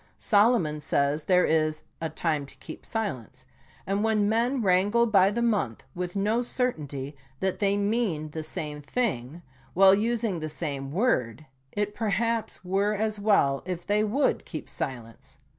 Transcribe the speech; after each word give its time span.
Solomon 0.17 0.81
says 0.81 1.25
there 1.25 1.45
is" 1.45 1.83
a 2.01 2.09
time 2.09 2.47
to 2.47 2.55
keep 2.57 2.87
silence," 2.87 3.45
and 3.85 4.03
when 4.03 4.27
men 4.27 4.63
wrangle 4.63 5.05
by 5.05 5.29
the 5.29 5.43
month 5.43 5.83
with 5.93 6.15
no 6.15 6.41
certainty 6.41 7.15
that 7.39 7.59
they 7.59 7.77
mean 7.77 8.31
the 8.31 8.41
same 8.41 8.81
thing, 8.81 9.43
while 9.75 9.93
using 9.93 10.39
the 10.39 10.49
same 10.49 10.91
word, 10.91 11.45
it 11.71 11.93
per 11.93 12.09
haps 12.09 12.65
were 12.65 12.95
as 12.95 13.19
well 13.19 13.61
if 13.67 13.85
they 13.85 14.03
would 14.03 14.43
keep 14.43 14.67
silence. 14.67 15.37